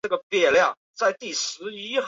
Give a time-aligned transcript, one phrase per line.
[0.01, 1.65] 江南水乡青云镇上的黄府是本地首
[1.95, 1.99] 富。